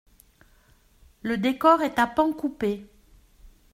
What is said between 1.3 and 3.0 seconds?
décor est à pans coupés.